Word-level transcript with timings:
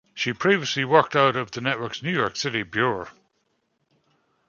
She 0.15 0.33
previously 0.33 0.83
worked 0.83 1.15
out 1.15 1.35
of 1.35 1.51
the 1.51 1.61
network's 1.61 2.01
New 2.01 2.11
York 2.11 2.35
City 2.35 2.63
bureau. 2.63 3.09